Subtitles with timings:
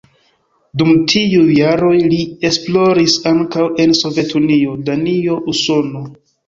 [0.81, 2.19] Dum tiuj jaroj li
[2.51, 6.09] esploris ankaŭ en Sovetunio, Danio, Usono.